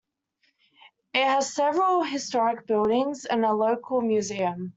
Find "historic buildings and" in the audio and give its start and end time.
2.01-3.45